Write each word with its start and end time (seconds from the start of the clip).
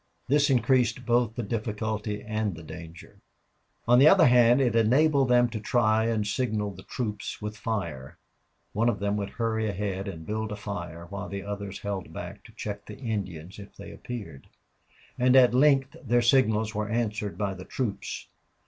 This 0.27 0.49
increased 0.49 1.05
both 1.05 1.35
the 1.35 1.43
difficulty 1.43 2.23
and 2.23 2.55
the 2.55 2.63
danger. 2.63 3.19
On 3.87 3.99
the 3.99 4.07
other 4.07 4.25
hand, 4.25 4.59
it 4.59 4.75
enabled 4.75 5.29
them 5.29 5.47
to 5.49 5.59
try 5.59 6.05
and 6.05 6.25
signal 6.25 6.71
the 6.71 6.81
troops 6.81 7.39
with 7.39 7.55
fire. 7.55 8.17
One 8.73 8.89
of 8.89 8.97
them 8.97 9.15
would 9.17 9.29
hurry 9.29 9.69
ahead 9.69 10.07
and 10.07 10.25
build 10.25 10.51
a 10.51 10.55
fire 10.55 11.05
while 11.11 11.29
the 11.29 11.43
others 11.43 11.81
held 11.81 12.11
back 12.11 12.43
to 12.45 12.51
check 12.53 12.87
the 12.87 12.97
Indians 12.97 13.59
if 13.59 13.77
they 13.77 13.91
appeared. 13.91 14.47
And 15.19 15.35
at 15.35 15.53
length 15.53 15.95
their 16.03 16.23
signals 16.23 16.73
were 16.73 16.89
answered 16.89 17.37
by 17.37 17.53
the 17.53 17.65
troops. 17.65 18.27